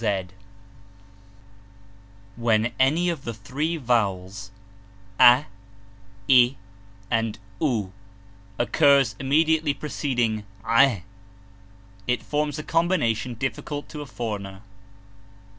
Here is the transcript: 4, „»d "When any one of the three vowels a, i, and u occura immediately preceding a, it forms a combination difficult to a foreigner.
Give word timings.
4, 0.03 0.09
„»d 0.23 0.29
"When 2.35 2.73
any 2.79 3.09
one 3.09 3.13
of 3.13 3.23
the 3.23 3.35
three 3.35 3.77
vowels 3.77 4.49
a, 5.19 5.45
i, 6.27 6.55
and 7.11 7.37
u 7.59 7.93
occura 8.59 9.13
immediately 9.19 9.75
preceding 9.75 10.43
a, 10.67 11.03
it 12.07 12.23
forms 12.23 12.57
a 12.57 12.63
combination 12.63 13.35
difficult 13.35 13.87
to 13.89 14.01
a 14.01 14.07
foreigner. 14.07 14.63